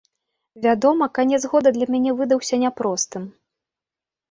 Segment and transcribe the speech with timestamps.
[0.63, 3.31] Вядома, канец года для мяне выдаўся няпростым.